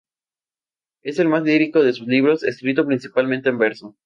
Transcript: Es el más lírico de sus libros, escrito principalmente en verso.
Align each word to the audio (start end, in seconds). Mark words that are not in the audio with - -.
Es 1.03 1.19
el 1.19 1.27
más 1.27 1.43
lírico 1.43 1.83
de 1.83 1.93
sus 1.93 2.07
libros, 2.07 2.41
escrito 2.43 2.87
principalmente 2.87 3.49
en 3.49 3.59
verso. 3.59 3.95